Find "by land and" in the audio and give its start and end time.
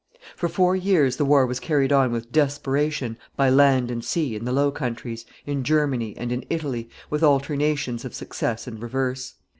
3.35-4.03